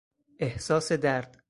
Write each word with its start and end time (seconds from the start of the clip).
احساس 0.39 0.91
درد 0.93 1.37